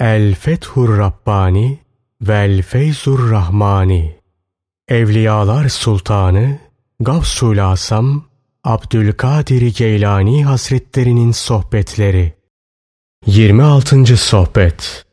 El 0.00 0.34
Fethur 0.34 0.98
Rabbani 0.98 1.78
Vel 2.20 2.62
Feyzur 2.62 3.30
Rahmani 3.30 4.16
Evliyalar 4.88 5.68
Sultanı 5.68 6.58
Gavsul 7.00 7.58
Asam 7.58 8.24
Abdülkadir 8.64 9.74
Geylani 9.76 10.44
Hazretlerinin 10.44 11.32
Sohbetleri 11.32 12.32
26. 13.26 14.16
Sohbet 14.16 15.04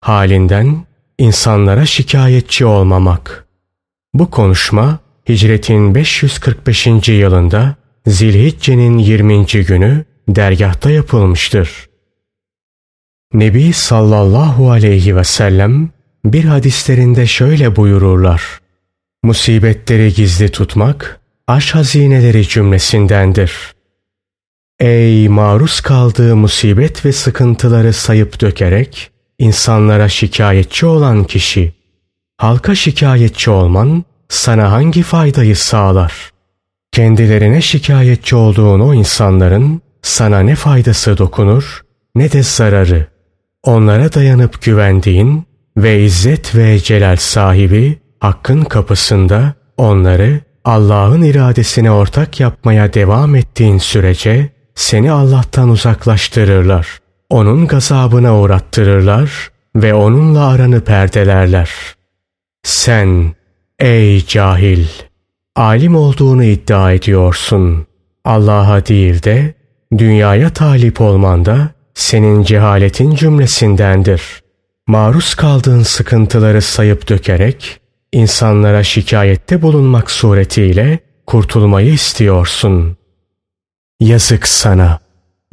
Halinden 0.00 0.86
insanlara 1.18 1.86
şikayetçi 1.86 2.66
olmamak 2.66 3.48
Bu 4.14 4.30
konuşma 4.30 4.98
hicretin 5.28 5.94
545. 5.94 6.86
yılında 7.08 7.74
Zilhicce'nin 8.06 8.98
20. 8.98 9.46
günü 9.46 10.04
dergahta 10.28 10.90
yapılmıştır. 10.90 11.93
Nebi 13.34 13.72
sallallahu 13.72 14.70
aleyhi 14.70 15.16
ve 15.16 15.24
sellem 15.24 15.90
bir 16.24 16.44
hadislerinde 16.44 17.26
şöyle 17.26 17.76
buyururlar. 17.76 18.42
Musibetleri 19.22 20.14
gizli 20.14 20.48
tutmak, 20.48 21.20
aş 21.46 21.74
hazineleri 21.74 22.48
cümlesindendir. 22.48 23.74
Ey 24.80 25.28
maruz 25.28 25.80
kaldığı 25.80 26.36
musibet 26.36 27.04
ve 27.04 27.12
sıkıntıları 27.12 27.92
sayıp 27.92 28.40
dökerek, 28.40 29.10
insanlara 29.38 30.08
şikayetçi 30.08 30.86
olan 30.86 31.24
kişi, 31.24 31.72
halka 32.36 32.74
şikayetçi 32.74 33.50
olman 33.50 34.04
sana 34.28 34.72
hangi 34.72 35.02
faydayı 35.02 35.56
sağlar? 35.56 36.30
Kendilerine 36.92 37.60
şikayetçi 37.60 38.36
olduğun 38.36 38.80
o 38.80 38.94
insanların 38.94 39.80
sana 40.02 40.40
ne 40.40 40.54
faydası 40.54 41.18
dokunur 41.18 41.84
ne 42.14 42.32
de 42.32 42.42
zararı. 42.42 43.13
Onlara 43.64 44.12
dayanıp 44.12 44.62
güvendiğin 44.62 45.44
ve 45.76 46.02
izzet 46.02 46.54
ve 46.54 46.78
celal 46.78 47.16
sahibi 47.16 47.98
Hakk'ın 48.20 48.64
kapısında 48.64 49.54
onları 49.76 50.40
Allah'ın 50.64 51.22
iradesine 51.22 51.90
ortak 51.90 52.40
yapmaya 52.40 52.94
devam 52.94 53.34
ettiğin 53.34 53.78
sürece 53.78 54.48
seni 54.74 55.12
Allah'tan 55.12 55.68
uzaklaştırırlar. 55.68 56.98
Onun 57.30 57.66
gazabına 57.66 58.40
uğrattırırlar 58.40 59.50
ve 59.76 59.94
onunla 59.94 60.46
aranı 60.46 60.80
perdelerler. 60.80 61.70
Sen 62.62 63.34
ey 63.78 64.26
cahil! 64.26 64.86
Alim 65.56 65.96
olduğunu 65.96 66.44
iddia 66.44 66.92
ediyorsun. 66.92 67.86
Allah'a 68.24 68.86
değil 68.86 69.22
de 69.22 69.54
dünyaya 69.98 70.50
talip 70.50 71.00
olman 71.00 71.44
da 71.44 71.73
senin 71.94 72.42
cehaletin 72.42 73.14
cümlesindendir. 73.14 74.22
Maruz 74.86 75.34
kaldığın 75.34 75.82
sıkıntıları 75.82 76.62
sayıp 76.62 77.08
dökerek 77.08 77.80
insanlara 78.12 78.82
şikayette 78.82 79.62
bulunmak 79.62 80.10
suretiyle 80.10 80.98
kurtulmayı 81.26 81.92
istiyorsun. 81.92 82.96
Yazık 84.00 84.48
sana. 84.48 84.98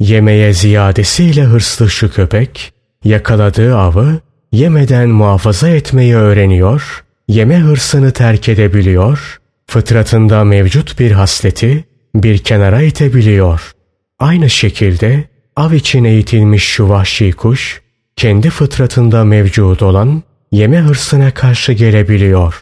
Yemeye 0.00 0.52
ziyadesiyle 0.52 1.42
hırslı 1.42 1.90
şu 1.90 2.12
köpek, 2.12 2.72
yakaladığı 3.04 3.76
avı 3.76 4.20
yemeden 4.52 5.08
muhafaza 5.08 5.68
etmeyi 5.68 6.16
öğreniyor, 6.16 7.04
yeme 7.28 7.58
hırsını 7.58 8.12
terk 8.12 8.48
edebiliyor, 8.48 9.40
fıtratında 9.66 10.44
mevcut 10.44 10.98
bir 10.98 11.10
hasleti 11.10 11.84
bir 12.14 12.38
kenara 12.38 12.82
itebiliyor. 12.82 13.72
Aynı 14.18 14.50
şekilde 14.50 15.24
av 15.56 15.72
için 15.72 16.04
eğitilmiş 16.04 16.64
şu 16.64 16.88
vahşi 16.88 17.32
kuş, 17.32 17.82
kendi 18.16 18.50
fıtratında 18.50 19.24
mevcut 19.24 19.82
olan 19.82 20.22
yeme 20.52 20.78
hırsına 20.78 21.30
karşı 21.34 21.72
gelebiliyor. 21.72 22.60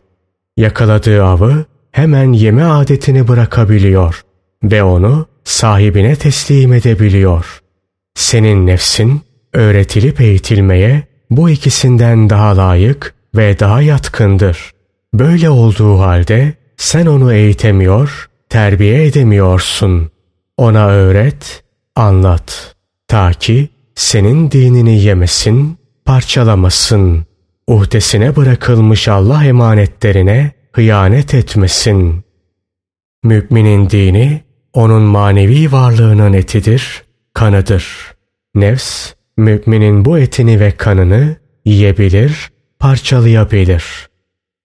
Yakaladığı 0.57 1.25
avı 1.25 1.65
hemen 1.93 2.33
yeme 2.33 2.65
adetini 2.65 3.29
bırakabiliyor 3.29 4.23
ve 4.65 4.83
onu 4.83 5.27
sahibine 5.45 6.17
teslim 6.17 6.73
edebiliyor. 6.73 7.61
Senin 8.15 8.67
nefsin 8.67 9.21
öğretilip 9.53 10.21
eğitilmeye 10.21 11.03
bu 11.31 11.51
ikisinden 11.51 12.31
daha 12.31 12.57
layık 12.57 13.15
ve 13.37 13.59
daha 13.59 13.83
yatkındır. 13.83 14.71
Böyle 15.15 15.51
olduğu 15.51 15.99
halde 15.99 16.55
sen 16.77 17.07
onu 17.07 17.33
eğitemiyor, 17.33 18.29
terbiye 18.49 19.07
edemiyorsun. 19.07 20.11
Ona 20.57 20.89
öğret, 20.89 21.63
anlat. 21.97 22.75
Ta 23.11 23.33
ki 23.33 23.69
senin 23.95 24.51
dinini 24.51 25.03
yemesin, 25.03 25.79
parçalamasın. 26.05 27.27
Uhdesine 27.67 28.37
bırakılmış 28.37 29.09
Allah 29.09 29.45
emanetlerine 29.45 30.53
hıyanet 30.73 31.35
etmesin. 31.35 32.25
Müminin 33.25 33.91
dini 33.91 34.41
onun 34.73 35.03
manevi 35.03 35.73
varlığının 35.73 36.33
etidir, 36.33 37.03
kanıdır. 37.35 37.87
Nefs, 38.55 39.13
müminin 39.37 40.05
bu 40.05 40.19
etini 40.19 40.61
ve 40.61 40.71
kanını 40.71 41.37
yiyebilir, 41.65 42.51
parçalayabilir. 42.79 43.85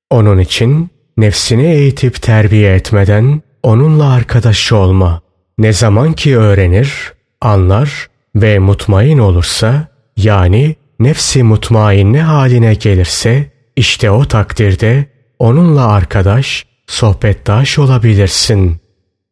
Onun 0.09 0.39
için 0.39 0.89
nefsini 1.17 1.65
eğitip 1.65 2.21
terbiye 2.21 2.75
etmeden 2.75 3.41
onunla 3.63 4.13
arkadaş 4.13 4.71
olma. 4.71 5.21
Ne 5.57 5.73
zaman 5.73 6.13
ki 6.13 6.37
öğrenir, 6.37 7.13
anlar 7.41 8.14
ve 8.35 8.59
mutmain 8.59 9.17
olursa, 9.17 9.87
yani 10.17 10.75
nefsi 10.99 11.43
mutmainne 11.43 12.21
haline 12.21 12.73
gelirse, 12.73 13.51
işte 13.75 14.11
o 14.11 14.25
takdirde 14.25 15.05
onunla 15.39 15.87
arkadaş, 15.87 16.65
sohbettaş 16.87 17.79
olabilirsin. 17.79 18.77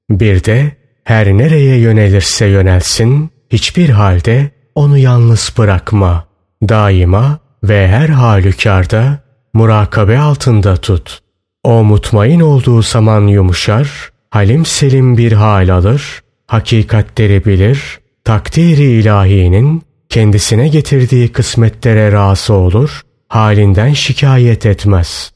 Bir 0.09 0.43
de 0.43 0.71
her 1.03 1.27
nereye 1.27 1.77
yönelirse 1.77 2.45
yönelsin, 2.45 3.29
hiçbir 3.49 3.89
halde 3.89 4.51
onu 4.75 4.97
yalnız 4.97 5.53
bırakma. 5.57 6.27
Daima 6.69 7.39
ve 7.63 7.87
her 7.87 8.09
halükarda 8.09 9.19
murakabe 9.53 10.19
altında 10.19 10.77
tut. 10.77 11.19
O 11.63 11.83
mutmain 11.83 12.39
olduğu 12.39 12.81
zaman 12.81 13.27
yumuşar, 13.27 14.11
halim 14.29 14.65
selim 14.65 15.17
bir 15.17 15.31
hal 15.31 15.69
alır, 15.69 16.21
hakikatleri 16.47 17.45
bilir, 17.45 17.99
takdiri 18.23 18.84
ilahinin 18.84 19.81
kendisine 20.09 20.67
getirdiği 20.67 21.31
kısmetlere 21.31 22.11
razı 22.11 22.53
olur, 22.53 23.01
halinden 23.28 23.94
şikayet 23.94 24.66
etmez. 24.66 25.31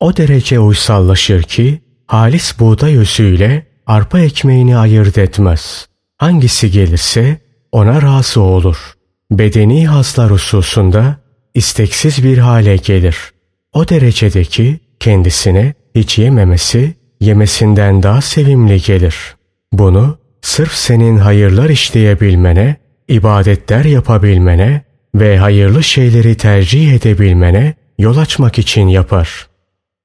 O 0.00 0.16
derece 0.16 0.60
uysallaşır 0.60 1.42
ki, 1.42 1.80
halis 2.06 2.58
buğday 2.60 2.96
özüyle 2.96 3.66
arpa 3.86 4.20
ekmeğini 4.20 4.76
ayırt 4.76 5.18
etmez. 5.18 5.86
Hangisi 6.18 6.70
gelirse 6.70 7.40
ona 7.72 8.02
razı 8.02 8.40
olur. 8.40 8.76
Bedeni 9.30 9.86
haslar 9.86 10.30
hususunda 10.30 11.16
isteksiz 11.54 12.24
bir 12.24 12.38
hale 12.38 12.76
gelir. 12.76 13.16
O 13.72 13.88
derecedeki 13.88 14.80
kendisine 15.00 15.74
hiç 15.94 16.18
yememesi 16.18 16.94
yemesinden 17.20 18.02
daha 18.02 18.20
sevimli 18.20 18.82
gelir. 18.82 19.16
Bunu 19.72 20.18
sırf 20.46 20.72
senin 20.72 21.16
hayırlar 21.16 21.70
işleyebilmene, 21.70 22.76
ibadetler 23.08 23.84
yapabilmene 23.84 24.82
ve 25.14 25.38
hayırlı 25.38 25.82
şeyleri 25.82 26.34
tercih 26.36 26.94
edebilmene 26.94 27.74
yol 27.98 28.16
açmak 28.16 28.58
için 28.58 28.88
yapar. 28.88 29.46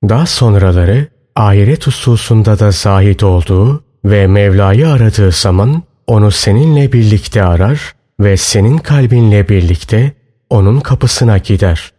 Daha 0.09 0.25
sonraları 0.25 1.07
ahiret 1.35 1.88
hususunda 1.88 2.59
da 2.59 2.72
zahit 2.72 3.24
olduğu 3.24 3.84
ve 4.06 4.28
Mevla'yı 4.28 4.90
aradığı 4.90 5.31
zaman 5.31 5.84
onu 6.07 6.31
seninle 6.31 6.94
birlikte 6.94 7.44
arar 7.44 7.96
ve 8.19 8.38
senin 8.38 8.78
kalbinle 8.78 9.50
birlikte 9.50 10.12
onun 10.50 10.79
kapısına 10.79 11.38
gider. 11.38 11.91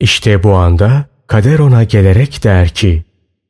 İşte 0.00 0.42
bu 0.42 0.52
anda 0.54 1.04
kader 1.26 1.58
ona 1.58 1.84
gelerek 1.84 2.44
der 2.44 2.68
ki, 2.68 3.04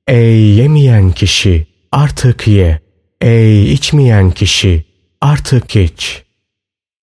Ey 0.08 0.40
yemeyen 0.40 1.10
kişi 1.10 1.66
artık 1.92 2.48
ye, 2.48 2.85
ey 3.20 3.72
içmeyen 3.72 4.30
kişi 4.30 4.84
artık 5.20 5.76
iç. 5.76 6.22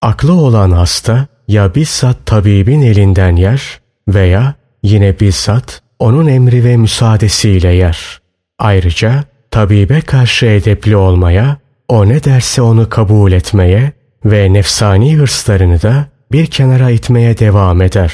Aklı 0.01 0.33
olan 0.33 0.71
hasta 0.71 1.27
ya 1.48 1.75
bizzat 1.75 2.25
tabibin 2.25 2.81
elinden 2.81 3.36
yer 3.36 3.80
veya 4.07 4.54
yine 4.83 5.19
bizzat 5.19 5.81
onun 6.00 6.27
emri 6.27 6.63
ve 6.63 6.77
müsaadesiyle 6.77 7.69
yer. 7.69 8.19
Ayrıca 8.60 9.24
tabibe 9.51 10.01
karşı 10.01 10.45
edepli 10.45 10.95
olmaya, 10.95 11.57
o 11.88 12.10
ne 12.10 12.24
derse 12.24 12.62
onu 12.62 12.89
kabul 12.89 13.31
etmeye 13.31 13.92
ve 14.25 14.54
nefsani 14.54 15.16
hırslarını 15.16 15.81
da 15.81 16.07
bir 16.31 16.45
kenara 16.45 16.89
itmeye 16.89 17.38
devam 17.38 17.81
eder. 17.81 18.13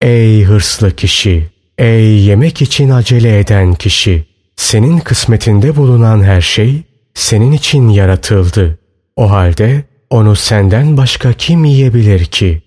Ey 0.00 0.44
hırslı 0.44 0.96
kişi! 0.96 1.48
Ey 1.78 2.18
yemek 2.18 2.62
için 2.62 2.90
acele 2.90 3.38
eden 3.38 3.74
kişi! 3.74 4.26
Senin 4.56 4.98
kısmetinde 4.98 5.76
bulunan 5.76 6.22
her 6.22 6.40
şey 6.40 6.82
senin 7.14 7.52
için 7.52 7.88
yaratıldı. 7.88 8.78
O 9.16 9.30
halde 9.30 9.84
onu 10.10 10.36
senden 10.36 10.96
başka 10.96 11.32
kim 11.32 11.64
yiyebilir 11.64 12.24
ki? 12.24 12.62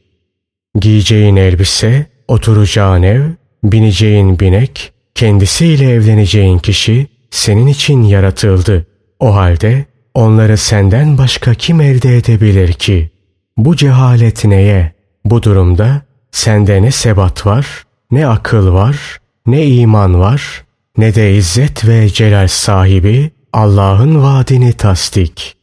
Giyeceğin 0.79 1.35
elbise, 1.35 2.05
oturacağın 2.27 3.03
ev, 3.03 3.21
bineceğin 3.63 4.39
binek, 4.39 4.93
kendisiyle 5.15 5.91
evleneceğin 5.91 6.59
kişi 6.59 7.07
senin 7.31 7.67
için 7.67 8.03
yaratıldı. 8.03 8.85
O 9.19 9.35
halde 9.35 9.85
onları 10.13 10.57
senden 10.57 11.17
başka 11.17 11.53
kim 11.53 11.81
elde 11.81 12.17
edebilir 12.17 12.73
ki? 12.73 13.09
Bu 13.57 13.75
cehalet 13.75 14.45
neye? 14.45 14.93
Bu 15.25 15.43
durumda 15.43 16.01
sende 16.31 16.81
ne 16.81 16.91
sebat 16.91 17.45
var, 17.45 17.83
ne 18.11 18.27
akıl 18.27 18.73
var, 18.73 19.17
ne 19.45 19.65
iman 19.65 20.19
var, 20.19 20.63
ne 20.99 21.15
de 21.15 21.35
izzet 21.35 21.87
ve 21.87 22.09
celal 22.09 22.47
sahibi 22.47 23.31
Allah'ın 23.53 24.23
vaadini 24.23 24.73
tasdik. 24.73 25.55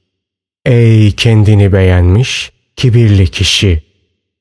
Ey 0.64 1.12
kendini 1.12 1.72
beğenmiş, 1.72 2.52
kibirli 2.76 3.26
kişi! 3.26 3.82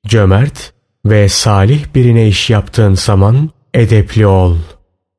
Cömert 0.07 0.73
ve 1.05 1.29
salih 1.29 1.85
birine 1.95 2.27
iş 2.27 2.49
yaptığın 2.49 2.93
zaman 2.93 3.49
edepli 3.73 4.27
ol. 4.27 4.57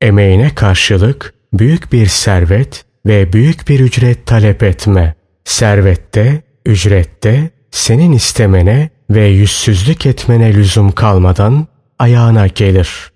Emeğine 0.00 0.54
karşılık 0.54 1.34
büyük 1.52 1.92
bir 1.92 2.06
servet 2.06 2.84
ve 3.06 3.32
büyük 3.32 3.68
bir 3.68 3.80
ücret 3.80 4.26
talep 4.26 4.62
etme. 4.62 5.14
Servette, 5.44 6.42
ücrette 6.66 7.50
senin 7.70 8.12
istemene 8.12 8.90
ve 9.10 9.26
yüzsüzlük 9.26 10.06
etmene 10.06 10.54
lüzum 10.54 10.92
kalmadan 10.92 11.66
ayağına 11.98 12.46
gelir. 12.46 13.10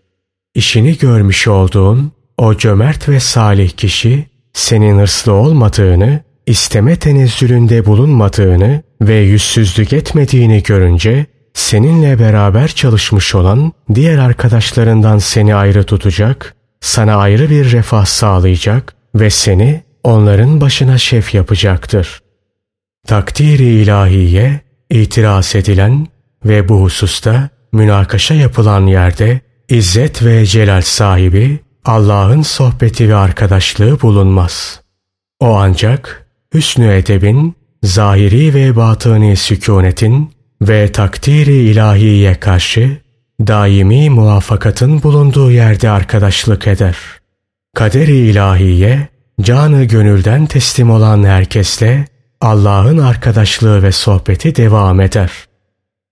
İşini 0.55 0.99
görmüş 0.99 1.49
olduğun 1.49 2.20
o 2.41 2.57
cömert 2.57 3.09
ve 3.09 3.21
salih 3.21 3.71
kişi 3.71 4.27
senin 4.53 4.99
hırslı 4.99 5.33
olmadığını, 5.33 6.21
isteme 6.47 6.97
tenezzülünde 6.97 7.87
bulunmadığını 7.87 8.83
ve 9.03 9.15
yüzsüzlük 9.15 9.93
etmediğini 9.93 10.63
görünce 10.63 11.27
seninle 11.55 12.19
beraber 12.19 12.69
çalışmış 12.69 13.35
olan 13.35 13.73
diğer 13.95 14.19
arkadaşlarından 14.19 15.19
seni 15.19 15.55
ayrı 15.55 15.85
tutacak, 15.85 16.55
sana 16.81 17.17
ayrı 17.17 17.51
bir 17.51 17.73
refah 17.73 18.05
sağlayacak 18.05 18.95
ve 19.15 19.31
seni 19.31 19.83
onların 20.05 20.61
başına 20.61 20.99
şef 20.99 21.35
yapacaktır. 21.35 22.23
Takdiri 23.07 23.65
ilahiye 23.65 24.61
itiraz 24.91 25.55
edilen 25.57 26.07
ve 26.45 26.69
bu 26.69 26.81
hususta 26.83 27.49
münakaşa 27.73 28.35
yapılan 28.35 28.87
yerde 28.87 29.41
İzzet 29.69 30.25
ve 30.25 30.47
celal 30.47 30.83
sahibi 30.83 31.61
Allah'ın 31.85 32.43
sohbeti 32.43 33.09
ve 33.09 33.15
arkadaşlığı 33.15 34.01
bulunmaz. 34.01 34.81
O 35.41 35.57
ancak 35.57 36.27
hüsnü 36.55 36.93
edebin, 36.95 37.57
zahiri 37.83 38.55
ve 38.55 38.77
batıni 38.77 39.37
sükunetin 39.37 40.31
ve 40.63 40.93
takdiri 40.93 41.55
ilahiye 41.55 42.41
karşı 42.41 42.97
daimi 43.41 44.11
muvaffakatın 44.11 45.03
bulunduğu 45.03 45.51
yerde 45.51 45.91
arkadaşlık 45.91 46.67
eder. 46.67 46.97
Kaderi 47.75 48.17
ilahiye, 48.17 49.09
canı 49.41 49.85
gönülden 49.85 50.47
teslim 50.47 50.91
olan 50.91 51.25
herkesle 51.25 52.05
Allah'ın 52.41 52.99
arkadaşlığı 52.99 53.83
ve 53.83 53.93
sohbeti 53.93 54.57
devam 54.57 55.01
eder. 55.01 55.31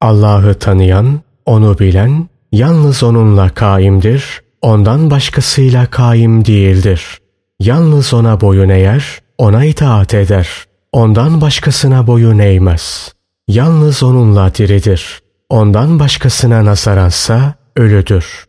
Allah'ı 0.00 0.54
tanıyan, 0.54 1.20
onu 1.46 1.78
bilen, 1.78 2.28
yalnız 2.52 3.02
onunla 3.02 3.48
kaimdir, 3.48 4.42
ondan 4.62 5.10
başkasıyla 5.10 5.86
kaim 5.86 6.44
değildir. 6.44 7.18
Yalnız 7.60 8.14
ona 8.14 8.40
boyun 8.40 8.68
eğer, 8.68 9.18
ona 9.38 9.64
itaat 9.64 10.14
eder. 10.14 10.48
Ondan 10.92 11.40
başkasına 11.40 12.06
boyun 12.06 12.38
eğmez. 12.38 13.12
Yalnız 13.48 14.02
onunla 14.02 14.54
diridir. 14.54 15.20
Ondan 15.48 15.98
başkasına 15.98 16.64
nazaransa 16.64 17.54
ölüdür. 17.76 18.44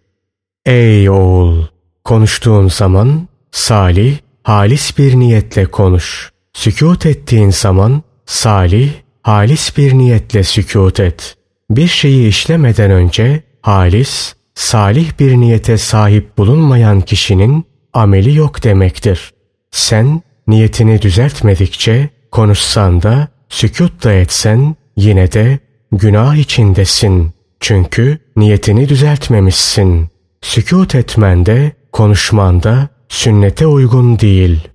Ey 0.65 1.09
oğul! 1.09 1.65
Konuştuğun 2.03 2.67
zaman 2.67 3.27
salih, 3.51 4.17
halis 4.43 4.97
bir 4.97 5.15
niyetle 5.15 5.65
konuş. 5.65 6.31
Sükut 6.53 7.05
ettiğin 7.05 7.49
zaman 7.49 8.03
salih, 8.25 8.89
halis 9.23 9.77
bir 9.77 9.93
niyetle 9.93 10.43
sükut 10.43 10.99
et. 10.99 11.35
Bir 11.69 11.87
şeyi 11.87 12.27
işlemeden 12.27 12.91
önce 12.91 13.43
halis, 13.61 14.35
salih 14.59 15.19
bir 15.19 15.37
niyete 15.37 15.77
sahip 15.77 16.37
bulunmayan 16.37 17.01
kişinin 17.01 17.65
ameli 17.93 18.35
yok 18.35 18.63
demektir. 18.63 19.33
Sen 19.71 20.21
niyetini 20.47 21.01
düzeltmedikçe 21.01 22.09
konuşsan 22.31 23.01
da 23.01 23.27
sükut 23.49 24.03
da 24.03 24.13
etsen 24.13 24.75
yine 24.97 25.31
de 25.31 25.59
günah 25.91 26.35
içindesin. 26.35 27.33
Çünkü 27.59 28.17
niyetini 28.35 28.89
düzeltmemişsin. 28.89 30.09
Sükut 30.41 30.95
etmen 30.95 31.45
de 31.45 31.71
konuşman 31.91 32.63
da 32.63 32.89
sünnete 33.09 33.67
uygun 33.67 34.19
değil. 34.19 34.67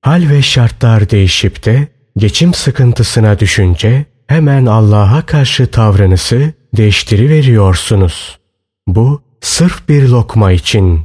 Hal 0.00 0.28
ve 0.30 0.42
şartlar 0.42 1.10
değişip 1.10 1.64
de 1.64 1.88
geçim 2.16 2.54
sıkıntısına 2.54 3.38
düşünce 3.38 4.04
hemen 4.26 4.66
Allah'a 4.66 5.26
karşı 5.26 5.66
tavrınızı 5.66 6.52
değiştiriveriyorsunuz. 6.76 8.43
Bu 8.86 9.22
sırf 9.40 9.88
bir 9.88 10.08
lokma 10.08 10.52
için. 10.52 11.00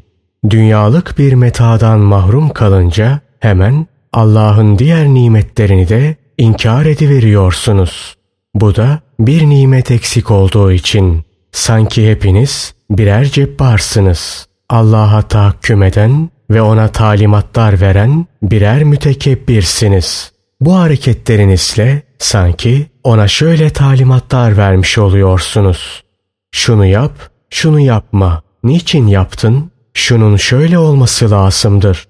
Dünyalık 0.50 1.18
bir 1.18 1.34
metadan 1.34 2.00
mahrum 2.00 2.50
kalınca 2.50 3.20
hemen 3.40 3.88
Allah'ın 4.14 4.78
diğer 4.80 5.06
nimetlerini 5.06 5.90
de 5.90 6.16
inkar 6.38 6.86
ediveriyorsunuz. 6.86 8.16
Bu 8.54 8.76
da 8.76 9.00
bir 9.20 9.50
nimet 9.50 9.92
eksik 9.92 10.32
olduğu 10.32 10.72
için. 10.72 11.24
Sanki 11.52 12.12
hepiniz 12.12 12.74
birer 12.90 13.26
cebbarsınız. 13.26 14.48
Allah'a 14.70 15.22
tahakküm 15.22 15.84
eden 15.84 16.30
ve 16.52 16.62
ona 16.62 16.88
talimatlar 16.88 17.82
veren 17.82 18.26
birer 18.44 18.84
mütekebbirsiniz. 18.84 20.32
Bu 20.62 20.76
hareketlerinizle 20.76 22.02
sanki 22.20 22.86
ona 23.04 23.28
şöyle 23.28 23.70
talimatlar 23.70 24.58
vermiş 24.58 24.98
oluyorsunuz. 24.98 26.04
Şunu 26.52 26.86
yap, 26.86 27.29
şunu 27.50 27.80
yapma. 27.80 28.42
Niçin 28.64 29.08
yaptın? 29.08 29.72
Şunun 29.94 30.36
şöyle 30.36 30.80
olması 30.80 31.32
lazımdır. 31.32 32.08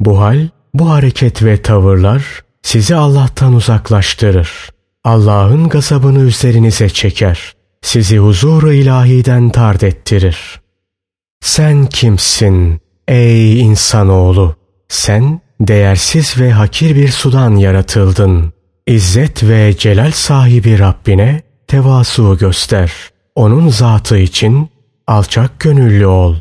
Bu 0.00 0.20
hal, 0.20 0.48
bu 0.74 0.90
hareket 0.90 1.42
ve 1.42 1.62
tavırlar 1.62 2.42
sizi 2.62 2.96
Allah'tan 2.96 3.54
uzaklaştırır. 3.54 4.50
Allah'ın 5.04 5.68
gazabını 5.68 6.20
üzerinize 6.20 6.88
çeker. 6.88 7.54
Sizi 7.82 8.18
huzuru 8.18 8.72
ilahiden 8.72 9.50
tard 9.50 9.80
ettirir. 9.80 10.60
Sen 11.40 11.86
kimsin 11.86 12.80
ey 13.08 13.60
insanoğlu? 13.60 14.56
Sen 14.88 15.40
değersiz 15.60 16.40
ve 16.40 16.52
hakir 16.52 16.96
bir 16.96 17.08
sudan 17.08 17.56
yaratıldın. 17.56 18.52
İzzet 18.86 19.42
ve 19.42 19.76
celal 19.78 20.10
sahibi 20.10 20.78
Rabbine 20.78 21.42
tevasu 21.66 22.38
göster. 22.38 22.92
Onun 23.38 23.68
zatı 23.68 24.18
için 24.18 24.68
alçak 25.06 25.60
gönüllü 25.60 26.06
ol. 26.06 26.36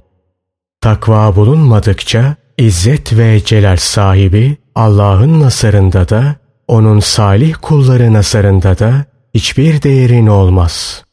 Takva 0.81 1.35
bulunmadıkça 1.35 2.35
İzzet 2.57 3.17
ve 3.17 3.43
celal 3.45 3.77
sahibi 3.77 4.57
Allah'ın 4.75 5.39
nasarında 5.39 6.09
da 6.09 6.35
onun 6.67 6.99
salih 6.99 7.55
kulları 7.61 8.13
nasarında 8.13 8.79
da 8.79 9.05
hiçbir 9.33 9.81
değerin 9.81 10.27
olmaz. 10.27 11.03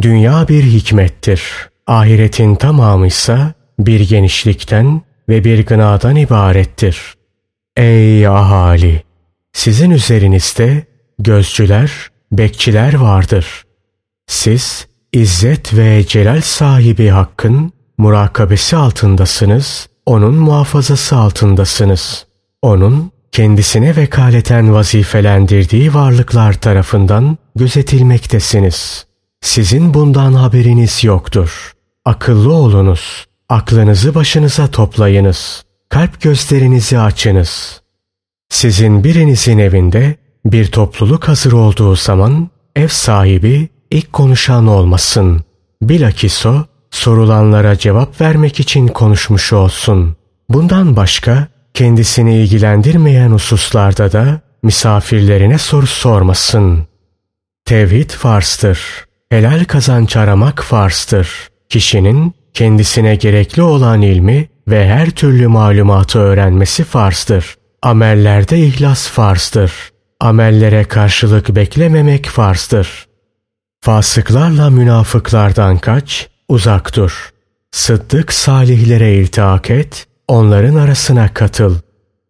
Dünya 0.00 0.48
bir 0.48 0.62
hikmettir. 0.62 1.42
Ahiretin 1.86 2.54
tamamı 2.54 3.06
ise 3.06 3.38
bir 3.78 4.08
genişlikten 4.08 5.02
ve 5.28 5.44
bir 5.44 5.66
gınadan 5.66 6.16
ibarettir. 6.16 7.14
Ey 7.76 8.26
ahali! 8.26 9.02
Sizin 9.52 9.90
üzerinizde 9.90 10.86
gözcüler, 11.18 11.92
bekçiler 12.32 12.94
vardır. 12.94 13.64
Siz 14.26 14.91
İzzet 15.12 15.76
ve 15.76 16.06
celal 16.06 16.40
sahibi 16.40 17.08
Hakk'ın 17.08 17.72
murakabesi 17.98 18.76
altındasınız, 18.76 19.88
onun 20.06 20.34
muhafazası 20.34 21.16
altındasınız. 21.16 22.26
Onun 22.62 23.12
kendisine 23.32 23.96
vekaleten 23.96 24.74
vazifelendirdiği 24.74 25.94
varlıklar 25.94 26.52
tarafından 26.52 27.38
gözetilmektesiniz. 27.56 29.06
Sizin 29.40 29.94
bundan 29.94 30.32
haberiniz 30.32 31.04
yoktur. 31.04 31.72
Akıllı 32.04 32.52
olunuz. 32.52 33.26
Aklınızı 33.48 34.14
başınıza 34.14 34.66
toplayınız. 34.66 35.64
Kalp 35.88 36.20
gözlerinizi 36.20 36.98
açınız. 36.98 37.80
Sizin 38.48 39.04
birinizin 39.04 39.58
evinde 39.58 40.16
bir 40.44 40.66
topluluk 40.66 41.28
hazır 41.28 41.52
olduğu 41.52 41.96
zaman 41.96 42.50
ev 42.76 42.88
sahibi 42.88 43.68
ilk 43.92 44.12
konuşan 44.12 44.66
olmasın. 44.66 45.44
Bilakis 45.82 46.46
o 46.46 46.64
sorulanlara 46.90 47.78
cevap 47.78 48.20
vermek 48.20 48.60
için 48.60 48.88
konuşmuş 48.88 49.52
olsun. 49.52 50.16
Bundan 50.48 50.96
başka 50.96 51.48
kendisini 51.74 52.36
ilgilendirmeyen 52.36 53.30
hususlarda 53.30 54.12
da 54.12 54.40
misafirlerine 54.62 55.58
soru 55.58 55.86
sormasın. 55.86 56.86
Tevhid 57.64 58.10
farstır. 58.10 58.80
Helal 59.30 59.64
kazanç 59.64 60.16
aramak 60.16 60.64
farstır. 60.64 61.28
Kişinin 61.68 62.34
kendisine 62.54 63.16
gerekli 63.16 63.62
olan 63.62 64.02
ilmi 64.02 64.48
ve 64.68 64.88
her 64.88 65.10
türlü 65.10 65.46
malumatı 65.46 66.18
öğrenmesi 66.18 66.84
farzdır. 66.84 67.56
Amellerde 67.82 68.58
ihlas 68.58 69.08
farzdır. 69.08 69.72
Amellere 70.20 70.84
karşılık 70.84 71.56
beklememek 71.56 72.26
farzdır. 72.26 73.11
Fasıklarla 73.82 74.70
münafıklardan 74.70 75.78
kaç, 75.78 76.28
uzak 76.48 76.96
dur. 76.96 77.30
Sıddık 77.70 78.32
salihlere 78.32 79.14
iltihak 79.14 79.70
et, 79.70 80.06
onların 80.28 80.74
arasına 80.74 81.34
katıl. 81.34 81.76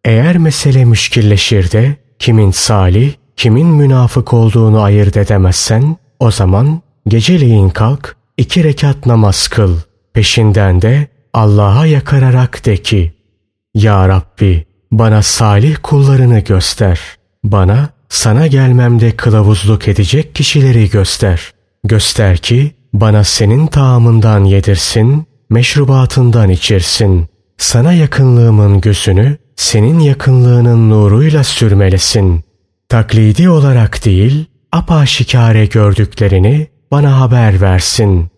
Eğer 0.05 0.37
mesele 0.37 0.85
müşkilleşir 0.85 1.71
de 1.71 1.95
kimin 2.19 2.51
salih, 2.51 3.13
kimin 3.35 3.67
münafık 3.67 4.33
olduğunu 4.33 4.81
ayırt 4.81 5.17
edemezsen, 5.17 5.97
o 6.19 6.31
zaman 6.31 6.81
geceleyin 7.07 7.69
kalk, 7.69 8.15
iki 8.37 8.63
rekat 8.63 9.05
namaz 9.05 9.47
kıl. 9.47 9.77
Peşinden 10.13 10.81
de 10.81 11.07
Allah'a 11.33 11.85
yakararak 11.85 12.65
de 12.65 12.77
ki, 12.77 13.13
Ya 13.73 14.09
Rabbi 14.09 14.65
bana 14.91 15.21
salih 15.21 15.75
kullarını 15.83 16.39
göster. 16.39 16.99
Bana 17.43 17.89
sana 18.13 18.47
gelmemde 18.47 19.11
kılavuzluk 19.11 19.87
edecek 19.87 20.35
kişileri 20.35 20.89
göster. 20.89 21.53
Göster 21.83 22.37
ki 22.37 22.71
bana 22.93 23.23
senin 23.23 23.67
taamından 23.67 24.43
yedirsin, 24.43 25.25
meşrubatından 25.49 26.49
içirsin. 26.49 27.27
Sana 27.57 27.93
yakınlığımın 27.93 28.81
gözünü 28.81 29.37
senin 29.55 29.99
yakınlığının 29.99 30.89
nuruyla 30.89 31.43
sürmelesin. 31.43 32.43
Taklidi 32.89 33.49
olarak 33.49 34.05
değil, 34.05 34.45
apaşikare 34.71 35.65
gördüklerini 35.65 36.67
bana 36.91 37.19
haber 37.19 37.61
versin. 37.61 38.31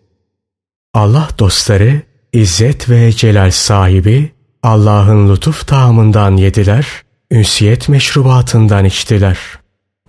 Allah 0.94 1.28
dostları, 1.38 2.02
İzzet 2.32 2.90
ve 2.90 3.12
Celal 3.12 3.50
sahibi, 3.50 4.32
Allah'ın 4.62 5.34
lütuf 5.34 5.66
taamından 5.66 6.36
yediler, 6.36 6.86
ünsiyet 7.30 7.88
meşrubatından 7.88 8.84
içtiler. 8.84 9.38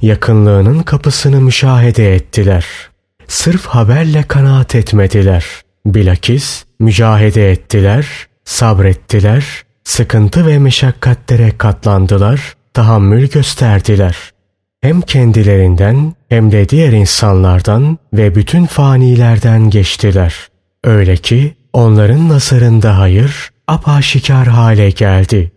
Yakınlığının 0.01 0.80
kapısını 0.80 1.42
müşahede 1.42 2.16
ettiler. 2.16 2.66
Sırf 3.27 3.66
haberle 3.66 4.24
kanaat 4.24 4.75
etmediler. 4.75 5.46
Bilakis 5.86 6.66
mücahede 6.80 7.51
ettiler, 7.51 8.08
sabrettiler, 8.46 9.63
sıkıntı 9.84 10.48
ve 10.48 10.60
meşakkatlere 10.60 11.58
katlandılar, 11.58 12.56
tahammül 12.74 13.30
gösterdiler. 13.30 14.18
Hem 14.82 15.01
kendilerinden 15.01 16.13
hem 16.30 16.51
de 16.51 16.70
diğer 16.70 16.92
insanlardan 16.92 17.98
ve 18.13 18.36
bütün 18.36 18.66
fanilerden 18.66 19.70
geçtiler. 19.70 20.48
Öyle 20.84 21.18
ki 21.18 21.56
onların 21.74 22.30
nazarında 22.30 23.00
hayır 23.00 23.50
apaşikar 23.68 24.48
hale 24.48 24.89
geldi. 24.89 25.51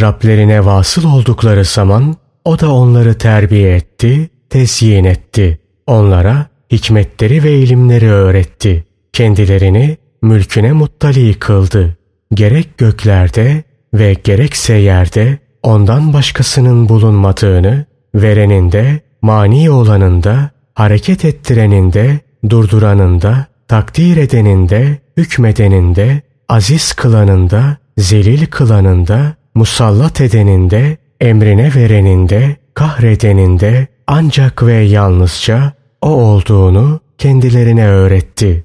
Rablerine 0.00 0.64
vasıl 0.64 1.04
oldukları 1.04 1.64
zaman 1.64 2.16
o 2.44 2.58
da 2.58 2.74
onları 2.74 3.18
terbiye 3.18 3.74
etti, 3.74 4.30
tezyin 4.50 5.04
etti. 5.04 5.58
Onlara 5.86 6.46
hikmetleri 6.72 7.44
ve 7.44 7.58
ilimleri 7.58 8.10
öğretti. 8.10 8.84
Kendilerini 9.12 9.96
mülküne 10.22 10.72
muttali 10.72 11.34
kıldı. 11.34 11.96
Gerek 12.34 12.78
göklerde 12.78 13.62
ve 13.94 14.14
gerekse 14.24 14.74
yerde 14.74 15.38
ondan 15.62 16.12
başkasının 16.12 16.88
bulunmadığını, 16.88 17.84
verenin 18.14 18.72
de, 18.72 19.00
mani 19.22 19.70
olanın 19.70 20.22
da, 20.22 20.50
hareket 20.74 21.24
ettirenin 21.24 21.92
de, 21.92 22.20
durduranın 22.50 23.22
da, 23.22 23.46
takdir 23.68 24.16
edenin 24.16 24.68
de, 24.68 24.98
hükmedenin 25.16 25.94
de, 25.94 26.22
aziz 26.48 26.92
kılanın 26.92 27.50
da, 27.50 27.76
zelil 27.98 28.46
kılanın 28.46 29.06
da, 29.06 29.34
musallat 29.54 30.20
edenin 30.20 30.70
de, 30.70 30.96
emrine 31.22 31.74
verenin 31.74 32.28
de, 32.28 32.56
kahredenin 32.74 33.60
de 33.60 33.86
ancak 34.06 34.62
ve 34.62 34.74
yalnızca 34.74 35.72
o 36.00 36.08
olduğunu 36.08 37.00
kendilerine 37.18 37.86
öğretti. 37.86 38.64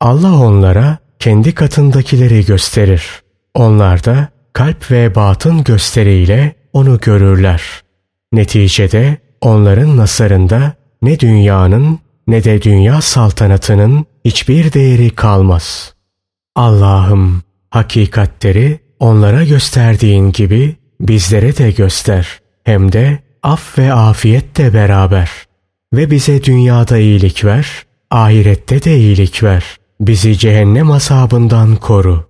Allah 0.00 0.38
onlara 0.40 0.98
kendi 1.18 1.54
katındakileri 1.54 2.44
gösterir. 2.44 3.22
Onlar 3.54 4.04
da 4.04 4.28
kalp 4.52 4.90
ve 4.90 5.14
batın 5.14 5.64
gösteriyle 5.64 6.54
onu 6.72 6.98
görürler. 7.00 7.62
Neticede 8.32 9.16
onların 9.40 9.96
nasarında 9.96 10.72
ne 11.02 11.20
dünyanın 11.20 11.98
ne 12.26 12.44
de 12.44 12.62
dünya 12.62 13.00
saltanatının 13.00 14.06
hiçbir 14.24 14.72
değeri 14.72 15.10
kalmaz. 15.10 15.94
Allah'ım 16.54 17.42
hakikatleri 17.70 18.80
onlara 19.00 19.44
gösterdiğin 19.44 20.32
gibi 20.32 20.76
bizlere 21.00 21.56
de 21.56 21.70
göster. 21.70 22.40
Hem 22.64 22.92
de 22.92 23.18
af 23.42 23.78
ve 23.78 23.92
afiyet 23.92 24.56
de 24.56 24.74
beraber. 24.74 25.30
Ve 25.92 26.10
bize 26.10 26.44
dünyada 26.44 26.98
iyilik 26.98 27.44
ver, 27.44 27.82
ahirette 28.10 28.82
de 28.82 28.96
iyilik 28.96 29.42
ver. 29.42 29.64
Bizi 30.00 30.38
cehennem 30.38 30.90
asabından 30.90 31.76
koru. 31.76 32.28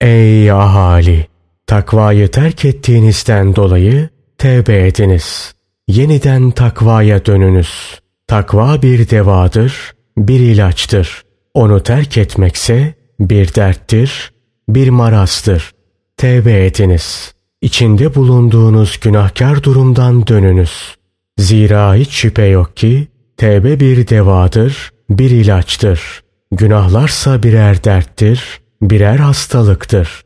Ey 0.00 0.50
ahali! 0.50 1.26
Takvayı 1.66 2.30
terk 2.30 2.64
ettiğinizden 2.64 3.56
dolayı 3.56 4.08
tevbe 4.38 4.86
ediniz. 4.86 5.54
Yeniden 5.88 6.50
takvaya 6.50 7.26
dönünüz. 7.26 8.00
Takva 8.26 8.82
bir 8.82 9.10
devadır, 9.10 9.92
bir 10.16 10.40
ilaçtır. 10.40 11.22
Onu 11.54 11.82
terk 11.82 12.18
etmekse 12.18 12.94
bir 13.20 13.54
derttir, 13.54 14.32
bir 14.68 14.88
marazdır. 14.88 15.72
Tevbe 16.16 16.66
ediniz. 16.66 17.34
İçinde 17.62 18.14
bulunduğunuz 18.14 19.00
günahkar 19.00 19.62
durumdan 19.62 20.26
dönünüz. 20.26 20.96
Zira 21.38 21.94
hiç 21.94 22.10
şüphe 22.10 22.44
yok 22.44 22.76
ki 22.76 23.08
tevbe 23.36 23.80
bir 23.80 24.08
devadır, 24.08 24.90
bir 25.10 25.30
ilaçtır. 25.30 26.22
Günahlarsa 26.52 27.42
birer 27.42 27.84
derttir, 27.84 28.60
birer 28.82 29.16
hastalıktır. 29.16 30.22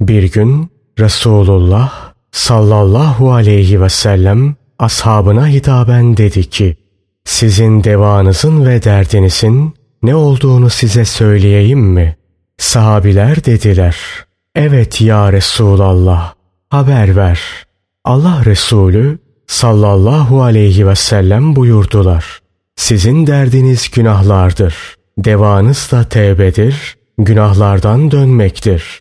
Bir 0.00 0.32
gün 0.32 0.70
Resulullah 0.98 2.12
sallallahu 2.32 3.32
aleyhi 3.32 3.82
ve 3.82 3.88
sellem 3.88 4.56
ashabına 4.78 5.48
hitaben 5.48 6.16
dedi 6.16 6.50
ki, 6.50 6.76
sizin 7.24 7.84
devanızın 7.84 8.66
ve 8.66 8.82
derdinizin 8.82 9.74
ne 10.02 10.14
olduğunu 10.14 10.70
size 10.70 11.04
söyleyeyim 11.04 11.80
mi? 11.80 12.16
Sahabiler 12.58 13.44
dediler, 13.44 13.96
evet 14.58 15.00
ya 15.00 15.32
Resulallah, 15.32 16.34
haber 16.70 17.16
ver. 17.16 17.40
Allah 18.04 18.42
Resulü 18.44 19.18
sallallahu 19.46 20.42
aleyhi 20.42 20.86
ve 20.86 20.94
sellem 20.94 21.56
buyurdular. 21.56 22.38
Sizin 22.76 23.26
derdiniz 23.26 23.90
günahlardır. 23.90 24.74
Devanız 25.18 25.88
da 25.92 26.04
tevbedir, 26.04 26.96
günahlardan 27.18 28.10
dönmektir. 28.10 29.00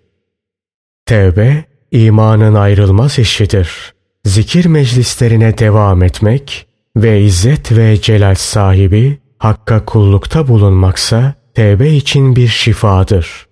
Tevbe, 1.05 1.65
imanın 1.91 2.55
ayrılmaz 2.55 3.19
işidir. 3.19 3.93
Zikir 4.25 4.65
meclislerine 4.65 5.57
devam 5.57 6.03
etmek 6.03 6.67
ve 6.97 7.21
izzet 7.21 7.71
ve 7.71 8.01
celal 8.01 8.35
sahibi 8.35 9.19
Hakka 9.39 9.85
kullukta 9.85 10.47
bulunmaksa 10.47 11.33
tevbe 11.55 11.89
için 11.89 12.35
bir 12.35 12.47
şifadır. 12.47 13.46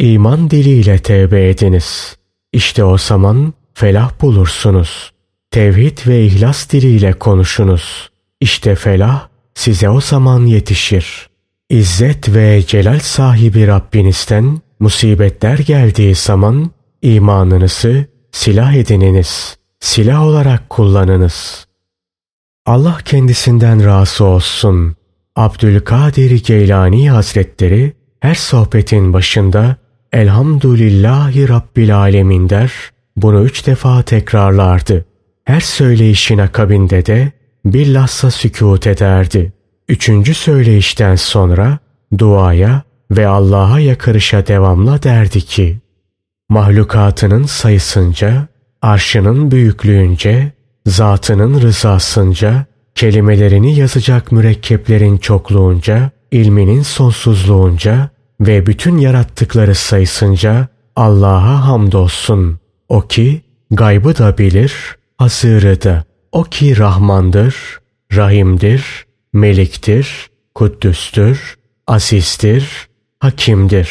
İman 0.00 0.50
diliyle 0.50 0.98
tevbe 0.98 1.48
ediniz. 1.48 2.16
İşte 2.52 2.84
o 2.84 2.98
zaman 2.98 3.54
felah 3.74 4.20
bulursunuz. 4.20 5.12
Tevhid 5.50 5.98
ve 6.06 6.24
ihlas 6.24 6.70
diliyle 6.72 7.12
konuşunuz. 7.12 8.10
İşte 8.40 8.74
felah 8.74 9.28
size 9.54 9.88
o 9.88 10.00
zaman 10.00 10.46
yetişir. 10.46 11.28
İzzet 11.70 12.34
ve 12.34 12.62
celal 12.66 12.98
sahibi 12.98 13.66
Rabbinizden 13.66 14.60
musibetler 14.78 15.58
geldiği 15.58 16.14
zaman 16.14 16.70
imanınızı 17.02 18.04
silah 18.32 18.74
edininiz. 18.74 19.56
Silah 19.80 20.22
olarak 20.22 20.70
kullanınız. 20.70 21.66
Allah 22.66 22.98
kendisinden 23.04 23.86
razı 23.86 24.24
olsun. 24.24 24.96
Abdülkadir 25.36 26.44
Geylani 26.44 27.10
Hazretleri 27.10 27.92
her 28.20 28.34
sohbetin 28.34 29.12
başında 29.12 29.76
Elhamdülillahi 30.12 31.48
Rabbil 31.48 31.96
Alemin 31.96 32.48
der, 32.48 32.72
bunu 33.16 33.44
üç 33.44 33.66
defa 33.66 34.02
tekrarlardı. 34.02 35.04
Her 35.44 35.60
söyleyişin 35.60 36.38
akabinde 36.38 37.06
de 37.06 37.32
bilhassa 37.64 38.30
sükut 38.30 38.86
ederdi. 38.86 39.52
Üçüncü 39.88 40.34
söyleyişten 40.34 41.16
sonra 41.16 41.78
duaya 42.18 42.82
ve 43.10 43.26
Allah'a 43.26 43.80
yakarışa 43.80 44.46
devamla 44.46 45.02
derdi 45.02 45.40
ki, 45.40 45.78
mahlukatının 46.48 47.44
sayısınca, 47.44 48.48
arşının 48.82 49.50
büyüklüğünce, 49.50 50.52
zatının 50.86 51.60
rızasınca, 51.60 52.66
kelimelerini 52.94 53.76
yazacak 53.76 54.32
mürekkeplerin 54.32 55.18
çokluğunca, 55.18 56.10
ilminin 56.30 56.82
sonsuzluğunca 56.82 58.10
ve 58.40 58.66
bütün 58.66 58.98
yarattıkları 58.98 59.74
sayısınca 59.74 60.68
Allah'a 60.96 61.66
hamdolsun. 61.66 62.58
O 62.88 63.00
ki 63.00 63.42
gaybı 63.70 64.18
da 64.18 64.38
bilir, 64.38 64.74
hazırı 65.16 65.82
da. 65.82 66.04
O 66.32 66.44
ki 66.44 66.78
Rahmandır, 66.78 67.80
Rahimdir, 68.12 69.06
Meliktir, 69.32 70.30
Kuddüstür, 70.54 71.56
Azizdir, 71.86 72.88
Hakimdir. 73.18 73.90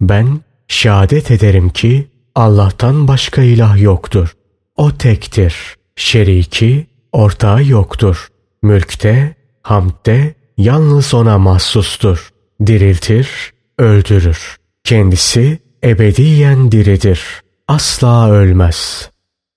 Ben 0.00 0.40
şehadet 0.68 1.30
ederim 1.30 1.70
ki 1.70 2.08
Allah'tan 2.34 3.08
başka 3.08 3.42
ilah 3.42 3.82
yoktur. 3.82 4.32
O 4.76 4.92
tektir. 4.92 5.54
Şeriki, 5.96 6.86
ortağı 7.12 7.64
yoktur. 7.64 8.28
Mülkte, 8.62 9.34
hamdde 9.62 10.34
yalnız 10.56 11.14
ona 11.14 11.38
mahsustur. 11.38 12.30
Diriltir, 12.66 13.52
öldürür. 13.78 14.56
Kendisi 14.84 15.58
ebediyen 15.84 16.72
diridir. 16.72 17.20
Asla 17.68 18.30
ölmez. 18.30 19.10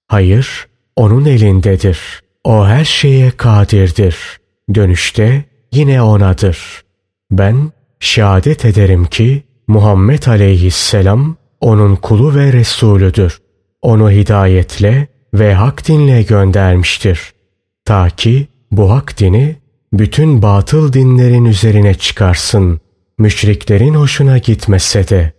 Hayır, 0.07 0.67
onun 0.95 1.25
elindedir. 1.25 1.99
O 2.43 2.67
her 2.67 2.85
şeye 2.85 3.31
kadirdir. 3.31 4.17
Dönüşte 4.75 5.43
yine 5.71 6.01
onadır. 6.01 6.81
Ben 7.31 7.71
şehadet 7.99 8.65
ederim 8.65 9.05
ki 9.05 9.43
Muhammed 9.67 10.23
aleyhisselam 10.23 11.35
onun 11.61 11.95
kulu 11.95 12.35
ve 12.35 12.53
Resulüdür. 12.53 13.39
Onu 13.81 14.11
hidayetle 14.11 15.07
ve 15.33 15.53
hak 15.53 15.87
dinle 15.87 16.21
göndermiştir. 16.23 17.33
Ta 17.85 18.09
ki 18.09 18.47
bu 18.71 18.91
hak 18.91 19.19
dini 19.19 19.55
bütün 19.93 20.41
batıl 20.41 20.93
dinlerin 20.93 21.45
üzerine 21.45 21.93
çıkarsın. 21.93 22.79
Müşriklerin 23.21 23.93
hoşuna 23.93 24.37
gitmese 24.37 25.07
de. 25.07 25.31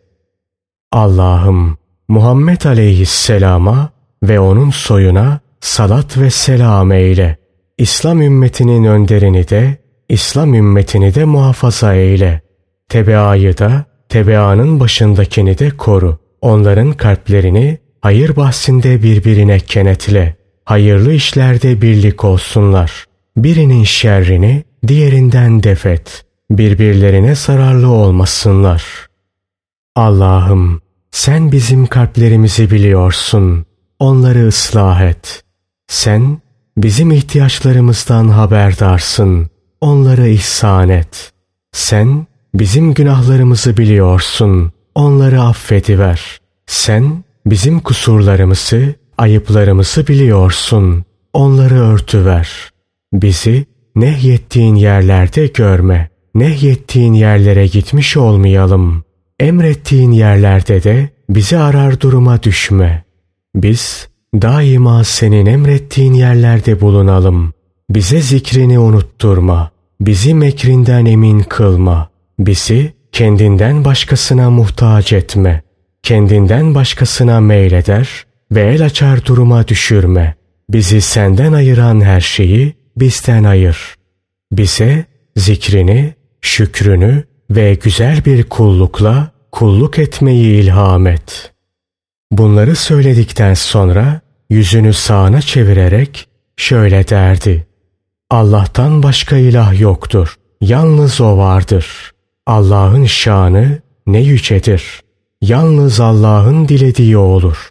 Allah'ım 0.93 1.79
Muhammed 2.09 2.63
aleyhisselama 2.63 3.93
ve 4.23 4.41
onun 4.41 4.71
soyuna 4.71 5.41
salat 5.61 6.19
ve 6.19 6.31
selam 6.31 6.93
eyle. 6.93 7.37
İslam 7.79 8.23
ümmetinin 8.23 8.85
önderini 8.85 9.49
de, 9.49 9.77
İslam 10.09 10.55
ümmetini 10.55 11.15
de 11.15 11.25
muhafaza 11.25 11.95
eyle. 11.95 12.41
Tebeayı 12.89 13.59
da, 13.59 13.85
tebeanın 14.09 14.81
başındakini 14.81 15.59
de 15.59 15.71
koru. 15.71 16.19
Onların 16.41 16.93
kalplerini 16.93 17.79
hayır 18.01 18.37
bahsinde 18.37 19.03
birbirine 19.03 19.61
kenetle. 19.61 20.37
Hayırlı 20.65 21.13
işlerde 21.13 21.83
birlik 21.83 22.25
olsunlar. 22.25 23.05
Birinin 23.37 23.85
şerrini 23.85 24.65
diğerinden 24.89 25.63
defet. 25.63 26.32
Birbirlerine 26.59 27.35
zararlı 27.35 27.89
olmasınlar. 27.89 29.07
Allah'ım 29.97 30.83
sen 31.11 31.53
bizim 31.53 31.87
kalplerimizi 31.87 32.71
biliyorsun. 32.71 33.67
Onları 33.99 34.49
ıslah 34.49 35.01
et. 35.01 35.45
Sen 35.89 36.39
bizim 36.77 37.11
ihtiyaçlarımızdan 37.11 38.29
haberdarsın. 38.29 39.51
Onları 39.81 40.29
ihsan 40.29 40.89
et. 40.89 41.33
Sen 41.73 42.27
bizim 42.55 42.95
günahlarımızı 42.95 43.77
biliyorsun. 43.77 44.73
Onları 44.95 45.43
affediver. 45.43 46.41
Sen 46.67 47.25
bizim 47.47 47.81
kusurlarımızı, 47.81 48.95
ayıplarımızı 49.19 50.07
biliyorsun. 50.07 51.05
Onları 51.33 51.75
örtüver. 51.75 52.71
Bizi 53.13 53.67
nehyettiğin 53.97 54.75
yerlerde 54.75 55.47
görme. 55.47 56.12
Nehyettiğin 56.35 57.13
yerlere 57.13 57.67
gitmiş 57.67 58.17
olmayalım. 58.17 59.05
Emrettiğin 59.41 60.13
yerlerde 60.13 60.83
de 60.83 61.09
bizi 61.29 61.59
arar 61.59 62.01
duruma 62.01 62.43
düşme. 62.43 63.05
Biz 63.55 64.09
daima 64.35 65.05
senin 65.05 65.47
emrettiğin 65.47 66.13
yerlerde 66.13 66.81
bulunalım. 66.81 67.53
Bize 67.91 68.21
zikrini 68.21 68.79
unutturma. 68.79 69.71
Bizi 70.01 70.35
mekrinden 70.35 71.07
emin 71.07 71.41
kılma. 71.41 72.11
Bizi 72.39 72.93
kendinden 73.13 73.85
başkasına 73.85 74.51
muhtaç 74.51 75.13
etme. 75.13 75.63
Kendinden 76.03 76.75
başkasına 76.75 77.41
meyleder 77.41 78.27
ve 78.53 78.61
el 78.61 78.85
açar 78.85 79.27
duruma 79.27 79.69
düşürme. 79.69 80.35
Bizi 80.71 81.01
senden 81.01 81.53
ayıran 81.53 82.01
her 82.01 82.21
şeyi 82.21 82.75
bizden 82.97 83.45
ayır. 83.45 83.95
Bize 84.53 85.05
zikrini, 85.37 86.15
şükrünü 86.43 87.25
ve 87.51 87.75
güzel 87.75 88.25
bir 88.25 88.45
kullukla 88.45 89.31
kulluk 89.53 89.99
etmeyi 89.99 90.63
ilham 90.63 91.07
et. 91.07 91.53
Bunları 92.31 92.77
söyledikten 92.77 93.55
sonra 93.55 94.21
yüzünü 94.51 94.93
sağına 94.93 95.41
çevirerek 95.41 96.29
şöyle 96.57 97.09
derdi. 97.09 97.67
Allah'tan 98.31 99.03
başka 99.03 99.37
ilah 99.37 99.81
yoktur. 99.81 100.37
Yalnız 100.61 101.21
O 101.21 101.37
vardır. 101.37 102.11
Allah'ın 102.47 103.05
şanı 103.05 103.79
ne 104.07 104.21
yücedir. 104.21 105.01
Yalnız 105.43 106.01
Allah'ın 106.01 106.69
dilediği 106.69 107.17
olur. 107.17 107.69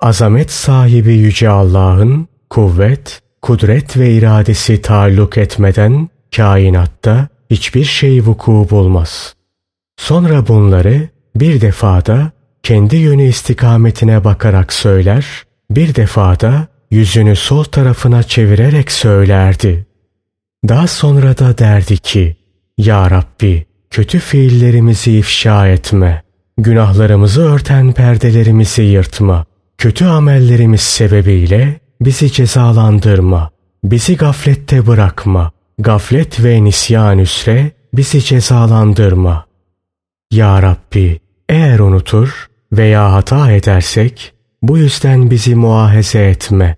Azamet 0.00 0.50
sahibi 0.50 1.14
yüce 1.14 1.48
Allah'ın 1.48 2.28
kuvvet, 2.50 3.22
kudret 3.42 3.96
ve 3.96 4.10
iradesi 4.10 4.82
taalluk 4.82 5.38
etmeden 5.38 6.08
kainatta 6.36 7.28
hiçbir 7.50 7.84
şey 7.84 8.22
vuku 8.24 8.66
bulmaz. 8.70 9.34
Sonra 9.96 10.48
bunları 10.48 11.08
bir 11.36 11.60
defada 11.60 12.30
kendi 12.62 12.96
yönü 12.96 13.22
istikametine 13.22 14.24
bakarak 14.24 14.72
söyler, 14.72 15.26
bir 15.70 15.94
defada 15.94 16.66
yüzünü 16.90 17.36
sol 17.36 17.64
tarafına 17.64 18.22
çevirerek 18.22 18.92
söylerdi. 18.92 19.86
Daha 20.68 20.86
sonra 20.86 21.38
da 21.38 21.58
derdi 21.58 21.98
ki, 21.98 22.36
Ya 22.78 23.10
Rabbi 23.10 23.66
kötü 23.90 24.18
fiillerimizi 24.18 25.12
ifşa 25.12 25.68
etme. 25.68 26.22
Günahlarımızı 26.58 27.42
örten 27.42 27.92
perdelerimizi 27.92 28.82
yırtma. 28.82 29.44
Kötü 29.78 30.04
amellerimiz 30.04 30.80
sebebiyle 30.80 31.80
bizi 32.00 32.32
cezalandırma. 32.32 33.50
Bizi 33.84 34.16
gaflette 34.16 34.86
bırakma. 34.86 35.50
Gaflet 35.78 36.44
ve 36.44 36.64
nisyan 36.64 37.18
üsre 37.18 37.70
bizi 37.94 38.20
cezalandırma. 38.24 39.46
Ya 40.30 40.62
Rabbi 40.62 41.20
eğer 41.48 41.78
unutur 41.78 42.46
veya 42.72 43.12
hata 43.12 43.52
edersek 43.52 44.32
bu 44.62 44.78
yüzden 44.78 45.30
bizi 45.30 45.54
muahaze 45.54 46.24
etme. 46.24 46.76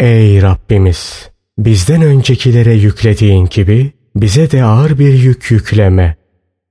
Ey 0.00 0.42
Rabbimiz! 0.42 1.30
Bizden 1.58 2.02
öncekilere 2.02 2.74
yüklediğin 2.74 3.46
gibi 3.46 3.92
bize 4.16 4.50
de 4.50 4.64
ağır 4.64 4.98
bir 4.98 5.14
yük 5.14 5.50
yükleme. 5.50 6.16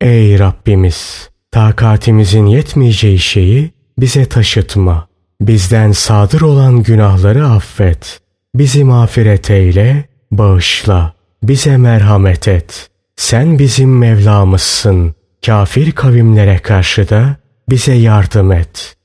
Ey 0.01 0.39
Rabbimiz! 0.39 1.29
Takatimizin 1.51 2.45
yetmeyeceği 2.45 3.19
şeyi 3.19 3.71
bize 3.99 4.25
taşıtma. 4.25 5.07
Bizden 5.41 5.91
sadır 5.91 6.41
olan 6.41 6.83
günahları 6.83 7.47
affet. 7.47 8.19
Bizi 8.55 8.83
mağfiret 8.83 9.51
eyle, 9.51 10.05
bağışla. 10.31 11.16
Bize 11.47 11.77
merhamet 11.77 12.47
et. 12.47 12.89
Sen 13.15 13.59
bizim 13.59 13.97
Mevlamızsın. 13.97 15.15
Kafir 15.45 15.91
kavimlere 15.91 16.57
karşı 16.57 17.09
da 17.09 17.35
bize 17.69 17.93
yardım 17.93 18.51
et. 18.51 18.97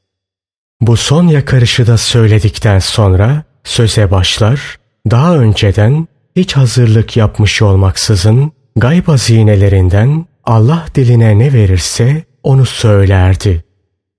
Bu 0.81 0.97
son 0.97 1.27
yakarışı 1.27 1.87
da 1.87 1.99
söyledikten 1.99 2.79
sonra 2.79 3.43
söze 3.65 4.11
başlar, 4.11 4.77
daha 5.11 5.37
önceden 5.37 6.09
hiç 6.37 6.57
hazırlık 6.57 7.17
yapmış 7.17 7.63
olmaksızın 7.63 8.53
gayb 8.77 9.09
hazinelerinden 9.09 10.27
Allah 10.45 10.87
diline 10.95 11.39
ne 11.39 11.53
verirse 11.53 12.25
onu 12.43 12.67
söylerdi. 12.67 13.65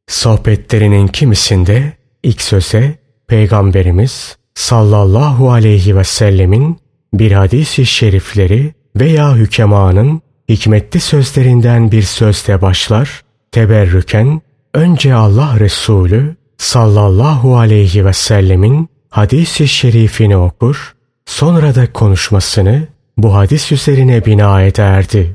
Sohbetlerinin 0.07 1.07
kimisinde 1.07 1.93
ilk 2.23 2.41
söze 2.41 2.95
Peygamberimiz 3.27 4.37
sallallahu 4.55 5.51
aleyhi 5.51 5.97
ve 5.97 6.03
sellemin 6.03 6.82
bir 7.13 7.31
hadisi 7.31 7.85
şerifleri 7.85 8.73
veya 8.95 9.35
hükemanın 9.35 10.21
hikmetli 10.49 10.99
sözlerinden 10.99 11.91
bir 11.91 12.01
sözle 12.01 12.61
başlar, 12.61 13.21
teberrüken 13.51 14.41
önce 14.73 15.13
Allah 15.13 15.59
Resulü 15.59 16.35
sallallahu 16.57 17.57
aleyhi 17.57 18.05
ve 18.05 18.13
sellemin 18.13 18.89
hadisi 19.09 19.67
şerifini 19.67 20.37
okur, 20.37 20.95
sonra 21.25 21.75
da 21.75 21.93
konuşmasını 21.93 22.87
bu 23.17 23.35
hadis 23.35 23.71
üzerine 23.71 24.25
bina 24.25 24.61
ederdi. 24.61 25.31